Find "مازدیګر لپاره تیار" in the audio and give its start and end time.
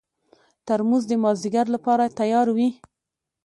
1.23-2.47